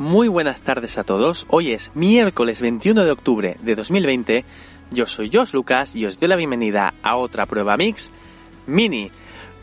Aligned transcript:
Muy 0.00 0.28
buenas 0.28 0.62
tardes 0.62 0.96
a 0.96 1.04
todos. 1.04 1.44
Hoy 1.50 1.72
es 1.72 1.90
miércoles 1.92 2.62
21 2.62 3.04
de 3.04 3.10
octubre 3.10 3.58
de 3.60 3.74
2020. 3.74 4.46
Yo 4.92 5.04
soy 5.04 5.28
Josh 5.30 5.52
Lucas 5.52 5.94
y 5.94 6.06
os 6.06 6.18
doy 6.18 6.30
la 6.30 6.36
bienvenida 6.36 6.94
a 7.02 7.16
otra 7.16 7.44
prueba 7.44 7.76
mix 7.76 8.10
mini. 8.66 9.10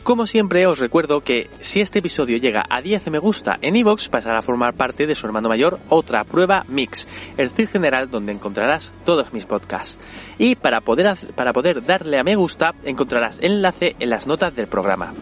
Como 0.04 0.26
siempre 0.26 0.64
os 0.68 0.78
recuerdo 0.78 1.22
que 1.22 1.50
si 1.58 1.80
este 1.80 1.98
episodio 1.98 2.36
llega 2.36 2.64
a 2.70 2.80
10 2.80 3.10
me 3.10 3.18
gusta 3.18 3.58
en 3.62 3.74
iVoox 3.74 4.08
pasará 4.10 4.38
a 4.38 4.42
formar 4.42 4.74
parte 4.74 5.08
de 5.08 5.16
su 5.16 5.26
hermano 5.26 5.48
mayor 5.48 5.80
otra 5.88 6.22
prueba 6.22 6.64
mix, 6.68 7.08
el 7.36 7.50
feed 7.50 7.70
general 7.70 8.08
donde 8.08 8.30
encontrarás 8.30 8.92
todos 9.04 9.32
mis 9.32 9.44
podcasts. 9.44 9.98
Y 10.38 10.54
para 10.54 10.82
poder, 10.82 11.16
para 11.34 11.52
poder 11.52 11.84
darle 11.84 12.16
a 12.16 12.22
me 12.22 12.36
gusta 12.36 12.76
encontrarás 12.84 13.38
el 13.40 13.54
enlace 13.54 13.96
en 13.98 14.10
las 14.10 14.28
notas 14.28 14.54
del 14.54 14.68
programa. 14.68 15.14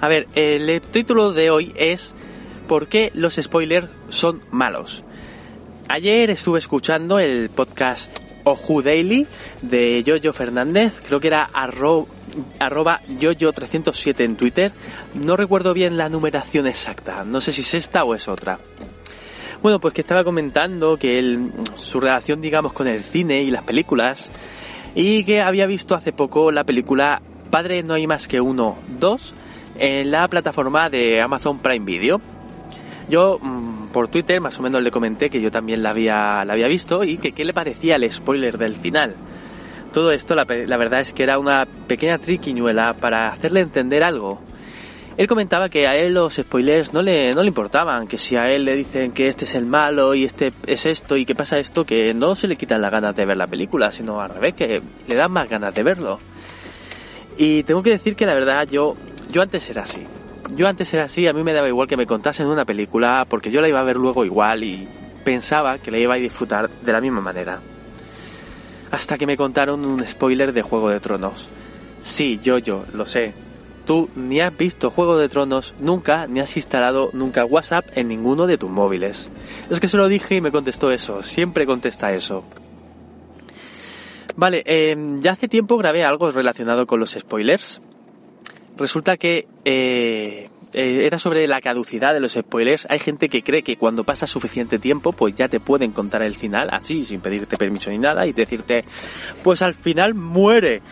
A 0.00 0.08
ver, 0.08 0.26
el 0.34 0.80
título 0.80 1.32
de 1.32 1.50
hoy 1.50 1.72
es 1.76 2.16
¿Por 2.68 2.88
qué 2.88 3.10
los 3.14 3.36
spoilers 3.36 3.88
son 4.10 4.42
malos? 4.50 5.02
Ayer 5.88 6.28
estuve 6.28 6.58
escuchando 6.58 7.18
el 7.18 7.48
podcast 7.48 8.14
Oju 8.44 8.82
Daily 8.82 9.26
de 9.62 10.04
Jojo 10.06 10.34
Fernández, 10.34 11.00
creo 11.02 11.18
que 11.18 11.28
era 11.28 11.44
arro, 11.44 12.06
arroba 12.58 13.00
Jojo307 13.08 14.20
en 14.20 14.36
Twitter, 14.36 14.72
no 15.14 15.38
recuerdo 15.38 15.72
bien 15.72 15.96
la 15.96 16.10
numeración 16.10 16.66
exacta, 16.66 17.24
no 17.24 17.40
sé 17.40 17.54
si 17.54 17.62
es 17.62 17.72
esta 17.72 18.04
o 18.04 18.14
es 18.14 18.28
otra. 18.28 18.58
Bueno, 19.62 19.80
pues 19.80 19.94
que 19.94 20.02
estaba 20.02 20.22
comentando 20.22 20.98
que 20.98 21.48
su 21.74 22.00
relación, 22.00 22.42
digamos, 22.42 22.74
con 22.74 22.86
el 22.86 23.00
cine 23.02 23.40
y 23.40 23.50
las 23.50 23.62
películas, 23.62 24.30
y 24.94 25.24
que 25.24 25.40
había 25.40 25.66
visto 25.66 25.94
hace 25.94 26.12
poco 26.12 26.52
la 26.52 26.64
película 26.64 27.22
Padre 27.50 27.82
no 27.82 27.94
hay 27.94 28.06
más 28.06 28.28
que 28.28 28.42
uno, 28.42 28.76
dos, 29.00 29.32
en 29.78 30.10
la 30.10 30.28
plataforma 30.28 30.90
de 30.90 31.22
Amazon 31.22 31.60
Prime 31.60 31.86
Video. 31.86 32.20
Yo 33.08 33.38
mmm, 33.40 33.88
por 33.88 34.08
Twitter 34.08 34.40
más 34.40 34.58
o 34.58 34.62
menos 34.62 34.82
le 34.82 34.90
comenté 34.90 35.30
que 35.30 35.40
yo 35.40 35.50
también 35.50 35.82
la 35.82 35.90
había, 35.90 36.44
la 36.44 36.52
había 36.52 36.68
visto 36.68 37.04
y 37.04 37.16
que 37.16 37.32
qué 37.32 37.44
le 37.44 37.54
parecía 37.54 37.96
el 37.96 38.10
spoiler 38.12 38.58
del 38.58 38.76
final. 38.76 39.14
Todo 39.92 40.12
esto 40.12 40.34
la, 40.34 40.44
la 40.44 40.76
verdad 40.76 41.00
es 41.00 41.14
que 41.14 41.22
era 41.22 41.38
una 41.38 41.66
pequeña 41.86 42.18
triquiñuela 42.18 42.92
para 42.92 43.28
hacerle 43.28 43.60
entender 43.60 44.04
algo. 44.04 44.40
Él 45.16 45.26
comentaba 45.26 45.68
que 45.68 45.88
a 45.88 45.94
él 45.94 46.14
los 46.14 46.34
spoilers 46.34 46.92
no 46.92 47.02
le, 47.02 47.34
no 47.34 47.42
le 47.42 47.48
importaban, 47.48 48.06
que 48.06 48.18
si 48.18 48.36
a 48.36 48.44
él 48.44 48.64
le 48.64 48.76
dicen 48.76 49.10
que 49.10 49.26
este 49.26 49.46
es 49.46 49.54
el 49.56 49.66
malo 49.66 50.14
y 50.14 50.24
este 50.24 50.52
es 50.66 50.86
esto 50.86 51.16
y 51.16 51.24
que 51.24 51.34
pasa 51.34 51.58
esto, 51.58 51.84
que 51.84 52.14
no 52.14 52.36
se 52.36 52.46
le 52.46 52.54
quitan 52.54 52.80
las 52.80 52.92
ganas 52.92 53.16
de 53.16 53.24
ver 53.24 53.36
la 53.36 53.48
película, 53.48 53.90
sino 53.90 54.20
al 54.20 54.30
revés, 54.30 54.54
que 54.54 54.80
le 55.08 55.14
dan 55.16 55.32
más 55.32 55.48
ganas 55.48 55.74
de 55.74 55.82
verlo. 55.82 56.20
Y 57.36 57.64
tengo 57.64 57.82
que 57.82 57.90
decir 57.90 58.14
que 58.14 58.26
la 58.26 58.34
verdad 58.34 58.68
yo, 58.70 58.94
yo 59.32 59.42
antes 59.42 59.68
era 59.70 59.82
así 59.82 60.06
yo 60.54 60.68
antes 60.68 60.92
era 60.94 61.04
así, 61.04 61.26
a 61.26 61.32
mí 61.32 61.42
me 61.42 61.52
daba 61.52 61.68
igual 61.68 61.88
que 61.88 61.96
me 61.96 62.06
contasen 62.06 62.46
una 62.46 62.64
película 62.64 63.26
porque 63.28 63.50
yo 63.50 63.60
la 63.60 63.68
iba 63.68 63.80
a 63.80 63.84
ver 63.84 63.96
luego 63.96 64.24
igual 64.24 64.64
y 64.64 64.88
pensaba 65.24 65.78
que 65.78 65.90
la 65.90 65.98
iba 65.98 66.14
a 66.14 66.18
disfrutar 66.18 66.70
de 66.70 66.92
la 66.92 67.00
misma 67.00 67.20
manera. 67.20 67.60
Hasta 68.90 69.18
que 69.18 69.26
me 69.26 69.36
contaron 69.36 69.84
un 69.84 70.04
spoiler 70.06 70.52
de 70.52 70.62
Juego 70.62 70.88
de 70.88 71.00
Tronos. 71.00 71.48
Sí, 72.00 72.40
yo, 72.42 72.58
yo, 72.58 72.84
lo 72.94 73.04
sé. 73.04 73.34
Tú 73.84 74.08
ni 74.16 74.40
has 74.40 74.56
visto 74.56 74.90
Juego 74.90 75.18
de 75.18 75.28
Tronos 75.28 75.74
nunca, 75.78 76.26
ni 76.26 76.40
has 76.40 76.56
instalado 76.56 77.10
nunca 77.12 77.44
WhatsApp 77.44 77.86
en 77.94 78.08
ninguno 78.08 78.46
de 78.46 78.58
tus 78.58 78.70
móviles. 78.70 79.30
Es 79.70 79.80
que 79.80 79.88
se 79.88 79.96
lo 79.96 80.08
dije 80.08 80.36
y 80.36 80.40
me 80.40 80.52
contestó 80.52 80.90
eso, 80.90 81.22
siempre 81.22 81.66
contesta 81.66 82.12
eso. 82.12 82.44
Vale, 84.36 84.62
eh, 84.66 84.96
ya 85.18 85.32
hace 85.32 85.48
tiempo 85.48 85.76
grabé 85.76 86.04
algo 86.04 86.30
relacionado 86.30 86.86
con 86.86 87.00
los 87.00 87.10
spoilers, 87.10 87.80
resulta 88.78 89.16
que 89.16 89.46
eh, 89.64 90.48
eh, 90.74 91.06
era 91.06 91.18
sobre 91.18 91.46
la 91.48 91.60
caducidad 91.60 92.12
de 92.12 92.20
los 92.20 92.32
spoilers. 92.32 92.86
Hay 92.90 92.98
gente 92.98 93.28
que 93.28 93.42
cree 93.42 93.62
que 93.62 93.76
cuando 93.76 94.04
pasa 94.04 94.26
suficiente 94.26 94.78
tiempo, 94.78 95.12
pues 95.12 95.34
ya 95.34 95.48
te 95.48 95.60
pueden 95.60 95.92
contar 95.92 96.22
el 96.22 96.36
final, 96.36 96.68
así, 96.70 97.02
sin 97.02 97.20
pedirte 97.20 97.56
permiso 97.56 97.90
ni 97.90 97.98
nada, 97.98 98.26
y 98.26 98.32
decirte, 98.32 98.84
pues 99.42 99.62
al 99.62 99.74
final 99.74 100.14
muere. 100.14 100.82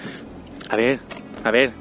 A 0.68 0.76
ver, 0.76 1.00
a 1.44 1.50
ver, 1.50 1.72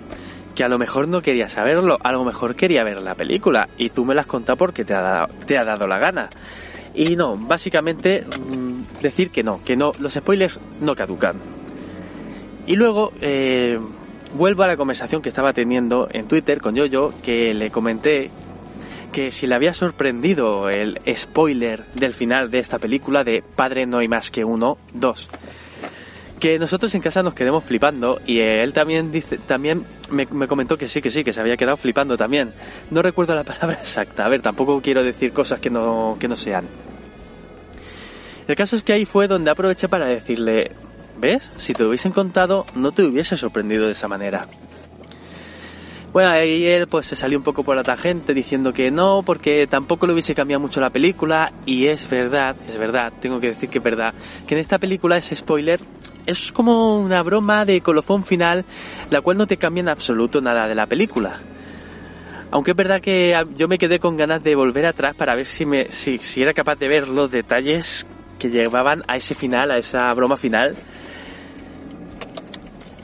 que 0.53 0.63
a 0.63 0.67
lo 0.67 0.77
mejor 0.77 1.07
no 1.07 1.21
quería 1.21 1.49
saberlo, 1.49 1.97
a 2.03 2.11
lo 2.11 2.23
mejor 2.23 2.55
quería 2.55 2.83
ver 2.83 3.01
la 3.01 3.16
película, 3.16 3.69
y 3.77 3.89
tú 3.89 4.05
me 4.05 4.13
la 4.16 4.22
has 4.22 4.27
contado 4.27 4.57
porque 4.57 4.85
te 4.85 4.93
ha 4.93 5.01
dado, 5.01 5.27
te 5.45 5.57
ha 5.57 5.63
dado 5.63 5.87
la 5.87 5.97
gana. 5.97 6.29
Y 6.93 7.16
no, 7.16 7.35
básicamente 7.35 8.23
mmm, 8.23 9.01
decir 9.01 9.29
que 9.29 9.43
no, 9.43 9.61
que 9.63 9.75
no, 9.75 9.91
los 9.99 10.13
spoilers 10.13 10.59
no 10.79 10.95
caducan. 10.95 11.35
Y 12.67 12.75
luego, 12.77 13.11
eh, 13.22 13.77
vuelvo 14.35 14.63
a 14.63 14.68
la 14.68 14.78
conversación 14.78 15.22
que 15.22 15.29
estaba 15.29 15.53
teniendo 15.53 16.07
en 16.12 16.28
Twitter 16.28 16.62
con 16.62 16.75
Yoyo, 16.75 17.13
que 17.23 17.53
le 17.53 17.72
comenté 17.72 18.29
que 19.12 19.31
si 19.31 19.47
le 19.47 19.56
había 19.56 19.73
sorprendido 19.73 20.69
el 20.69 21.00
spoiler 21.16 21.85
del 21.94 22.13
final 22.13 22.51
de 22.51 22.59
esta 22.59 22.79
película 22.79 23.23
de 23.23 23.41
Padre 23.41 23.85
no 23.85 24.00
hay 24.00 24.09
más 24.09 24.29
que 24.29 24.44
uno, 24.44 24.78
dos. 24.94 25.29
Que 26.38 26.59
nosotros 26.59 26.94
en 26.96 27.01
casa 27.01 27.23
nos 27.23 27.34
quedemos 27.34 27.63
flipando 27.63 28.19
y 28.25 28.41
él 28.41 28.73
también 28.73 29.13
dice, 29.13 29.38
también 29.38 29.85
me, 30.12 30.28
me, 30.29 30.47
comentó 30.47 30.78
que 30.78 30.90
sí, 30.90 31.02
que 31.02 31.09
sí, 31.09 31.23
que 31.23 31.31
se 31.31 31.40
había 31.40 31.56
quedado 31.56 31.78
flipando 31.78 32.17
también. 32.17 32.53
No 32.91 33.02
recuerdo 33.02 33.34
la 33.35 33.44
palabra 33.46 33.78
exacta, 33.79 34.25
a 34.25 34.29
ver, 34.29 34.41
tampoco 34.41 34.81
quiero 34.81 35.02
decir 35.02 35.31
cosas 35.31 35.62
que 35.62 35.69
no, 35.69 36.17
que 36.19 36.28
no 36.28 36.35
sean. 36.35 36.67
El 38.50 38.56
caso 38.56 38.75
es 38.75 38.84
que 38.84 38.94
ahí 38.94 39.06
fue 39.06 39.28
donde 39.28 39.50
aproveché 39.50 39.88
para 39.88 40.06
decirle, 40.06 40.72
¿Ves? 41.17 41.51
Si 41.57 41.73
te 41.73 41.83
hubiesen 41.85 42.11
contado, 42.11 42.65
no 42.75 42.91
te 42.91 43.03
hubiese 43.03 43.37
sorprendido 43.37 43.85
de 43.85 43.93
esa 43.93 44.07
manera. 44.07 44.47
Bueno, 46.15 46.29
ahí 46.29 46.65
él 46.65 46.87
pues 46.87 47.07
se 47.07 47.15
salió 47.17 47.37
un 47.37 47.43
poco 47.43 47.63
por 47.63 47.75
la 47.75 47.83
tangente 47.83 48.33
diciendo 48.33 48.71
que 48.71 48.89
no, 48.89 49.21
porque 49.25 49.67
tampoco 49.67 50.07
le 50.07 50.13
hubiese 50.13 50.33
cambiado 50.33 50.61
mucho 50.61 50.79
la 50.79 50.89
película. 50.89 51.51
Y 51.65 51.87
es 51.87 52.09
verdad, 52.09 52.55
es 52.67 52.77
verdad, 52.77 53.11
tengo 53.19 53.41
que 53.41 53.47
decir 53.47 53.69
que 53.69 53.79
es 53.79 53.83
verdad, 53.83 54.13
que 54.47 54.55
en 54.55 54.61
esta 54.61 54.79
película 54.79 55.17
ese 55.17 55.35
spoiler 55.35 55.81
es 56.25 56.53
como 56.53 56.99
una 56.99 57.21
broma 57.21 57.65
de 57.65 57.81
colofón 57.81 58.23
final, 58.23 58.63
la 59.09 59.19
cual 59.19 59.37
no 59.37 59.45
te 59.45 59.57
cambia 59.57 59.81
en 59.81 59.89
absoluto 59.89 60.39
nada 60.39 60.67
de 60.67 60.75
la 60.75 60.87
película. 60.87 61.41
Aunque 62.49 62.71
es 62.71 62.77
verdad 62.77 63.01
que 63.01 63.37
yo 63.57 63.67
me 63.67 63.77
quedé 63.77 63.99
con 63.99 64.15
ganas 64.15 64.41
de 64.41 64.55
volver 64.55 64.85
atrás 64.85 65.15
para 65.15 65.35
ver 65.35 65.47
si, 65.47 65.65
me, 65.65 65.91
si, 65.91 66.19
si 66.19 66.41
era 66.41 66.53
capaz 66.53 66.77
de 66.77 66.87
ver 66.87 67.09
los 67.09 67.29
detalles 67.29 68.07
que 68.39 68.49
llevaban 68.49 69.03
a 69.09 69.17
ese 69.17 69.35
final, 69.35 69.69
a 69.71 69.77
esa 69.77 70.13
broma 70.13 70.37
final 70.37 70.75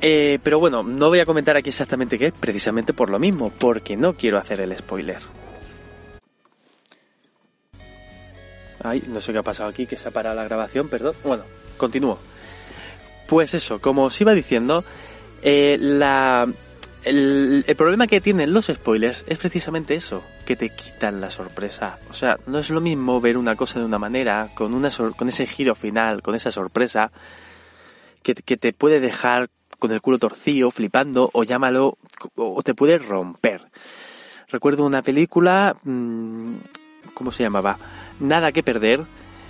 eh, 0.02 0.40
pero 0.42 0.60
bueno, 0.60 0.84
no 0.84 1.10
voy 1.10 1.20
a 1.20 1.26
comentar 1.26 1.56
aquí 1.56 1.70
exactamente 1.70 2.18
qué 2.18 2.28
es, 2.28 2.34
precisamente 2.34 2.94
por 2.94 3.10
lo 3.10 3.20
mismo, 3.20 3.52
porque 3.52 3.96
no 3.96 4.14
quiero 4.14 4.40
hacer 4.40 4.62
el 4.62 4.76
spoiler. 4.76 5.20
Ay, 8.84 9.04
no 9.08 9.20
sé 9.20 9.32
qué 9.32 9.38
ha 9.38 9.44
pasado 9.44 9.70
aquí, 9.70 9.86
que 9.86 9.98
se 9.98 10.08
ha 10.08 10.12
parado 10.12 10.36
la 10.36 10.44
grabación, 10.44 10.90
perdón. 10.90 11.14
Bueno, 11.24 11.44
continúo. 11.78 12.18
Pues 13.28 13.54
eso, 13.54 13.80
como 13.80 14.06
os 14.06 14.20
iba 14.20 14.34
diciendo, 14.34 14.84
eh, 15.44 15.78
la, 15.80 16.52
el, 17.04 17.64
el, 17.68 17.76
problema 17.76 18.08
que 18.08 18.22
tienen 18.22 18.54
los 18.54 18.66
spoilers 18.66 19.24
es 19.28 19.38
precisamente 19.38 19.94
eso, 19.94 20.24
que 20.46 20.56
te 20.56 20.70
quitan 20.70 21.22
la 21.22 21.30
sorpresa. 21.30 22.00
O 22.10 22.14
sea, 22.14 22.38
no 22.48 22.58
es 22.58 22.72
lo 22.72 22.82
mismo 22.82 23.22
ver 23.22 23.38
una 23.38 23.56
cosa 23.56 23.80
de 23.80 23.86
una 23.86 24.00
manera, 24.00 24.50
con, 24.56 24.74
una 24.74 24.90
con 25.16 25.30
ese 25.30 25.46
giro 25.46 25.76
final, 25.76 26.24
con 26.24 26.34
esa 26.34 26.50
sorpresa, 26.50 27.12
que, 28.24 28.34
que 28.34 28.58
te 28.58 28.74
puede 28.74 29.00
dejar 29.00 29.50
con 29.82 29.92
el 29.92 30.00
culo 30.00 30.20
torcido, 30.20 30.70
flipando, 30.70 31.32
o 31.34 31.44
llámalo, 31.44 31.98
o 32.36 32.62
te 32.62 32.76
puede 32.76 33.00
romper. 33.00 33.64
Recuerdo 34.48 34.86
una 34.86 35.02
película, 35.02 35.76
mmm, 35.84 36.58
¿cómo 37.16 37.32
se 37.32 37.42
llamaba? 37.42 37.80
Nada 38.20 38.52
que 38.52 38.62
perder, 38.62 39.02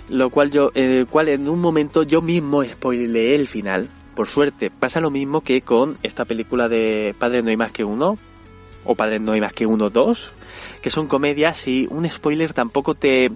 lo 0.08 0.30
cual 0.30 0.50
yo, 0.50 0.70
eh, 0.74 1.04
cual 1.08 1.28
en 1.28 1.50
un 1.50 1.60
momento 1.60 2.02
yo 2.02 2.22
mismo 2.22 2.64
spoileé 2.64 3.34
el 3.34 3.46
final. 3.46 3.90
Por 4.14 4.28
suerte, 4.28 4.70
pasa 4.70 5.02
lo 5.02 5.10
mismo 5.10 5.42
que 5.42 5.60
con 5.60 5.98
esta 6.02 6.24
película 6.24 6.66
de 6.68 7.14
Padre 7.18 7.42
no 7.42 7.50
hay 7.50 7.58
más 7.58 7.72
que 7.72 7.84
uno, 7.84 8.16
o 8.86 8.94
Padre 8.94 9.20
no 9.20 9.32
hay 9.32 9.40
más 9.42 9.52
que 9.52 9.66
uno 9.66 9.90
dos, 9.90 10.32
que 10.80 10.88
son 10.88 11.08
comedias 11.08 11.68
y 11.68 11.86
un 11.90 12.08
spoiler 12.08 12.54
tampoco 12.54 12.94
te 12.94 13.30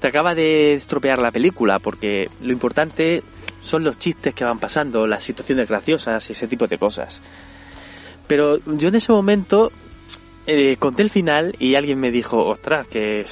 te 0.00 0.08
acaba 0.08 0.34
de 0.34 0.74
estropear 0.74 1.18
la 1.18 1.30
película, 1.30 1.78
porque 1.78 2.28
lo 2.42 2.52
importante 2.52 3.22
son 3.64 3.82
los 3.82 3.98
chistes 3.98 4.34
que 4.34 4.44
van 4.44 4.58
pasando, 4.58 5.06
las 5.06 5.24
situaciones 5.24 5.68
graciosas 5.68 6.28
y 6.28 6.32
ese 6.32 6.46
tipo 6.46 6.66
de 6.66 6.78
cosas. 6.78 7.22
Pero 8.26 8.58
yo 8.66 8.88
en 8.88 8.94
ese 8.94 9.10
momento 9.10 9.72
eh, 10.46 10.76
conté 10.78 11.02
el 11.02 11.10
final 11.10 11.56
y 11.58 11.74
alguien 11.74 11.98
me 11.98 12.10
dijo, 12.10 12.44
ostras, 12.44 12.86
que, 12.86 13.24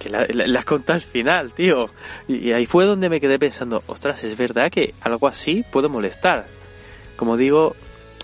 que 0.00 0.08
la, 0.08 0.58
has 0.58 0.64
contado 0.64 0.98
el 0.98 1.04
final, 1.04 1.52
tío. 1.52 1.86
Y, 2.26 2.50
ahí 2.52 2.66
fue 2.66 2.84
donde 2.84 3.08
me 3.08 3.20
quedé 3.20 3.38
pensando, 3.38 3.84
ostras, 3.86 4.24
es 4.24 4.36
verdad 4.36 4.70
que 4.70 4.92
algo 5.00 5.28
así 5.28 5.64
puede 5.70 5.88
molestar. 5.88 6.46
Como 7.16 7.36
digo, 7.36 7.76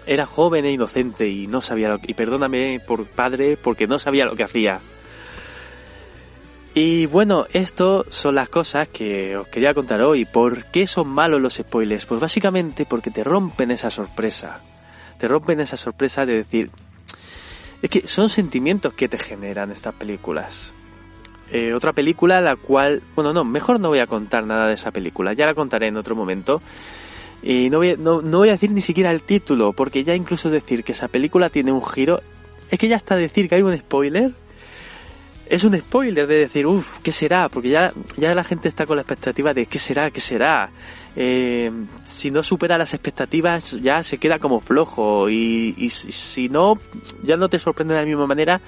era 0.07 0.27
joven 0.27 0.65
e 0.65 0.73
inocente 0.73 1.29
y 1.29 1.47
no 1.47 1.63
sabía 1.63 1.89
lo 1.89 1.99
que... 1.99 2.11
Y 2.11 2.15
perdóname 2.15 2.81
por 2.85 3.07
padre 3.07 3.57
porque 3.57 3.87
no 3.87 4.01
sabía 4.01 4.25
lo 4.25 4.35
que 4.35 4.43
hacía. 4.43 4.81
Y 6.75 7.05
bueno, 7.07 7.47
esto 7.53 8.07
son 8.09 8.35
las 8.35 8.49
cosas 8.49 8.89
que 8.89 9.37
os 9.37 9.47
quería 9.49 9.75
contar 9.75 10.01
hoy. 10.01 10.25
¿Por 10.25 10.67
qué 10.67 10.87
son 10.87 11.09
malos 11.09 11.41
los 11.41 11.55
spoilers? 11.55 12.07
Pues 12.07 12.19
básicamente 12.19 12.87
porque 12.87 13.11
te 13.11 13.23
rompen 13.23 13.71
esa 13.71 13.91
sorpresa. 13.91 14.61
Te 15.19 15.29
rompen 15.29 15.61
esa 15.61 15.77
sorpresa 15.77 16.25
de 16.25 16.35
decir, 16.35 16.71
es 17.83 17.91
que 17.91 18.09
son 18.09 18.31
sentimientos 18.31 18.95
que 18.95 19.09
te 19.09 19.19
generan 19.19 19.71
estas 19.71 19.95
películas. 19.95 20.73
Eh, 21.51 21.75
otra 21.75 21.93
película 21.93 22.41
la 22.41 22.57
cual, 22.57 23.03
bueno, 23.15 23.35
no, 23.35 23.45
mejor 23.45 23.79
no 23.79 23.89
voy 23.91 23.99
a 23.99 24.07
contar 24.07 24.47
nada 24.47 24.69
de 24.69 24.75
esa 24.75 24.91
película, 24.91 25.35
ya 25.35 25.45
la 25.45 25.55
contaré 25.55 25.89
en 25.89 25.99
otro 25.99 26.17
momento. 26.17 26.63
Y 27.43 27.69
no 27.69 27.79
voy, 27.79 27.97
no, 27.99 28.23
no 28.23 28.39
voy 28.39 28.49
a 28.49 28.53
decir 28.53 28.71
ni 28.71 28.81
siquiera 28.81 29.11
el 29.11 29.23
título, 29.23 29.75
porque 29.75 30.05
ya 30.05 30.15
incluso 30.15 30.49
decir 30.49 30.85
que 30.85 30.93
esa 30.93 31.09
película 31.09 31.51
tiene 31.51 31.71
un 31.71 31.85
giro, 31.85 32.23
es 32.71 32.79
que 32.79 32.89
ya 32.89 32.97
hasta 32.97 33.17
decir 33.17 33.49
que 33.51 33.57
hay 33.57 33.63
un 33.63 33.77
spoiler, 33.77 34.33
es 35.53 35.65
un 35.65 35.79
spoiler 35.79 36.27
de 36.27 36.37
decir, 36.37 36.67
uff, 36.67 37.01
¿qué 37.01 37.13
será? 37.13 37.51
Porque 37.51 37.69
ya, 37.69 37.93
ya 38.17 38.35
la 38.35 38.43
gente 38.43 38.71
está 38.71 38.87
con 38.87 38.97
la 38.97 39.03
expectativa 39.03 39.53
de 39.53 39.67
qué 39.67 39.79
será, 39.79 40.11
qué 40.11 40.19
será. 40.19 40.71
Eh, 41.15 41.71
si 42.05 42.31
no 42.31 42.43
supera 42.43 42.79
las 42.79 42.95
expectativas 42.95 43.73
ya 43.73 44.03
se 44.03 44.17
queda 44.17 44.39
como 44.39 44.61
flojo 44.61 45.29
y, 45.29 45.75
y, 45.77 45.91
si 45.91 46.49
no, 46.49 46.79
ya 47.23 47.37
no 47.37 47.51
te 47.51 47.59
sorprende 47.59 47.93
de 47.93 48.01
la 48.01 48.07
misma 48.07 48.27
manera 48.27 48.63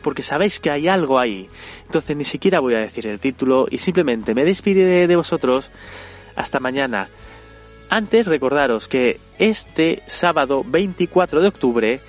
porque 0.00 0.22
sabéis 0.22 0.60
que 0.60 0.70
hay 0.70 0.88
algo 0.88 1.18
ahí. 1.18 1.46
Entonces 1.84 2.16
ni 2.16 2.24
siquiera 2.24 2.60
voy 2.60 2.72
a 2.72 2.78
decir 2.78 3.06
el 3.06 3.20
título 3.20 3.66
y 3.70 3.76
simplemente 3.76 4.34
me 4.34 4.46
despido 4.46 4.86
de 5.06 5.16
vosotros 5.16 5.70
hasta 6.36 6.58
mañana. 6.58 7.10
Antes 7.90 8.24
recordaros 8.24 8.88
que 8.88 9.20
este 9.38 10.02
sábado 10.06 10.64
24 10.66 11.42
de 11.42 11.48
octubre, 11.48 12.00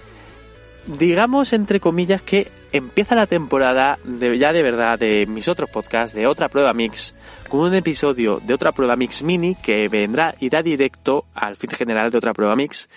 digamos 0.88 1.52
entre 1.52 1.82
comillas 1.82 2.22
que 2.22 2.61
empieza 2.72 3.16
la 3.16 3.28
temporada 3.28 4.00
de, 4.04 4.38
ya 4.38 4.54
de 4.54 4.64
verdad 4.64 4.98
de 4.98 5.26
mis 5.26 5.48
otros 5.48 5.70
podcasts, 5.70 6.16
de 6.16 6.28
otra 6.28 6.50
prueba 6.50 6.74
mix, 6.74 7.16
con 7.50 7.62
un 7.62 7.74
episodio 7.74 8.40
de 8.42 8.54
otra 8.54 8.72
prueba 8.72 8.96
mix 8.96 9.24
mini 9.24 9.56
que 9.56 9.88
vendrá, 9.88 10.36
irá 10.40 10.62
directo 10.62 11.26
al 11.34 11.56
fin 11.56 11.72
general 11.72 12.12
de 12.12 12.18
otra 12.18 12.34
prueba 12.34 12.56
mix, 12.56 12.90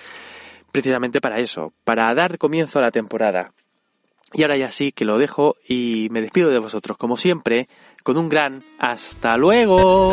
precisamente 0.72 1.20
para 1.20 1.38
eso, 1.38 1.72
para 1.84 2.14
dar 2.14 2.38
comienzo 2.38 2.78
a 2.78 2.82
la 2.82 2.90
temporada. 2.90 3.52
Y 4.32 4.42
ahora 4.42 4.56
ya 4.56 4.70
sí 4.70 4.90
que 4.90 5.04
lo 5.04 5.18
dejo 5.18 5.56
y 5.68 6.08
me 6.10 6.20
despido 6.20 6.50
de 6.50 6.58
vosotros, 6.58 6.98
como 6.98 7.16
siempre, 7.16 7.68
con 8.02 8.16
un 8.16 8.28
gran 8.28 8.64
hasta 8.78 9.36
luego. 9.36 10.12